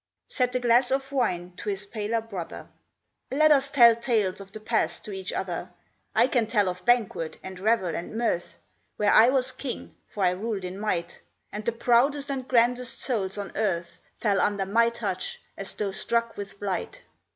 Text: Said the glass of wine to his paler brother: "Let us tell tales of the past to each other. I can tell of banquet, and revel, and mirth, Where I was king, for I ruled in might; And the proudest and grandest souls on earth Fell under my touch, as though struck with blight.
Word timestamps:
Said 0.29 0.51
the 0.51 0.59
glass 0.59 0.89
of 0.89 1.11
wine 1.11 1.53
to 1.57 1.69
his 1.69 1.85
paler 1.85 2.21
brother: 2.21 2.67
"Let 3.29 3.51
us 3.51 3.69
tell 3.69 3.95
tales 3.95 4.41
of 4.41 4.51
the 4.51 4.59
past 4.59 5.05
to 5.05 5.11
each 5.11 5.31
other. 5.31 5.69
I 6.15 6.25
can 6.25 6.47
tell 6.47 6.69
of 6.69 6.83
banquet, 6.85 7.37
and 7.43 7.59
revel, 7.59 7.95
and 7.95 8.17
mirth, 8.17 8.57
Where 8.95 9.11
I 9.11 9.29
was 9.29 9.51
king, 9.51 9.93
for 10.07 10.23
I 10.23 10.31
ruled 10.31 10.63
in 10.65 10.79
might; 10.79 11.21
And 11.51 11.63
the 11.63 11.71
proudest 11.71 12.31
and 12.31 12.47
grandest 12.47 12.99
souls 12.99 13.37
on 13.37 13.51
earth 13.55 13.99
Fell 14.17 14.41
under 14.41 14.65
my 14.65 14.89
touch, 14.89 15.39
as 15.55 15.75
though 15.75 15.91
struck 15.91 16.35
with 16.35 16.59
blight. 16.59 17.01